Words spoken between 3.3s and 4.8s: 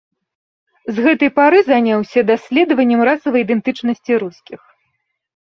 ідэнтычнасці рускіх.